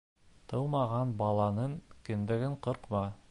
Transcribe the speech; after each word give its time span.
Тыумаған 0.53 1.11
баланың 1.19 1.77
кендеген 2.09 2.59
ҡырҡма. 2.69 3.05